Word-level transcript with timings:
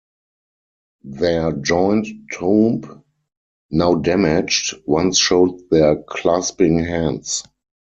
Their 1.03 1.51
joint 1.51 2.07
tomb, 2.31 3.03
now 3.69 3.93
damaged, 3.93 4.77
once 4.87 5.19
showed 5.19 5.69
their 5.69 5.97
clasping 6.01 6.79
hands. 6.79 7.43